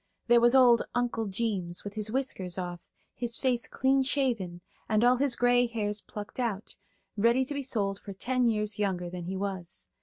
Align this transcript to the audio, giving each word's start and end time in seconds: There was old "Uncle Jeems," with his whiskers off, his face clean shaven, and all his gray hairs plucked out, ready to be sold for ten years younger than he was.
There 0.25 0.41
was 0.41 0.55
old 0.55 0.81
"Uncle 0.95 1.27
Jeems," 1.27 1.83
with 1.83 1.93
his 1.93 2.11
whiskers 2.11 2.57
off, 2.57 2.81
his 3.13 3.37
face 3.37 3.67
clean 3.67 4.01
shaven, 4.01 4.61
and 4.89 5.03
all 5.03 5.17
his 5.17 5.35
gray 5.35 5.67
hairs 5.67 6.01
plucked 6.01 6.39
out, 6.39 6.75
ready 7.15 7.45
to 7.45 7.53
be 7.53 7.61
sold 7.61 7.99
for 7.99 8.11
ten 8.11 8.47
years 8.47 8.79
younger 8.79 9.11
than 9.11 9.25
he 9.25 9.37
was. 9.37 9.89